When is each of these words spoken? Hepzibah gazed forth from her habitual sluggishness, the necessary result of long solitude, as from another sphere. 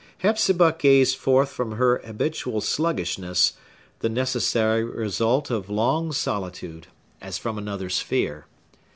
Hepzibah 0.23 0.71
gazed 0.79 1.15
forth 1.15 1.49
from 1.49 1.73
her 1.73 2.01
habitual 2.03 2.59
sluggishness, 2.61 3.53
the 3.99 4.09
necessary 4.09 4.83
result 4.83 5.51
of 5.51 5.69
long 5.69 6.11
solitude, 6.11 6.87
as 7.21 7.37
from 7.37 7.55
another 7.59 7.91
sphere. 7.91 8.47